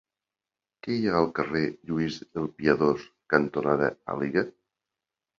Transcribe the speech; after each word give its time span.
Què 0.85 0.93
hi 0.99 1.03
ha 1.09 1.17
al 1.17 1.27
carrer 1.39 1.59
Lluís 1.89 2.17
el 2.41 2.47
Piadós 2.61 3.03
cantonada 3.35 3.91
Àliga? 4.15 4.45